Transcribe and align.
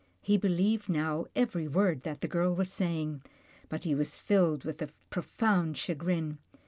He 0.23 0.35
believed 0.35 0.89
now 0.89 1.27
every 1.35 1.67
word 1.67 2.01
that 2.01 2.21
the 2.21 2.27
girl 2.27 2.55
was 2.55 2.73
say 2.73 3.01
ing, 3.03 3.21
but 3.69 3.83
he 3.83 3.93
was 3.93 4.17
filled 4.17 4.63
with 4.63 4.81
a 4.81 4.89
profound 5.11 5.77
chagrin. 5.77 6.39